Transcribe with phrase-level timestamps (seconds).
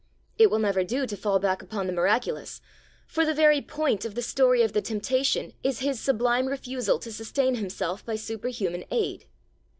[0.39, 2.59] It will never do to fall back upon the miraculous,
[3.05, 7.11] for the very point of the story of the Temptation is His sublime refusal to
[7.11, 9.27] sustain Himself by superhuman aid.